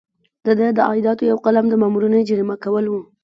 [0.45, 3.01] د ده د عایداتو یو قلم د مامورینو جریمه کول وو.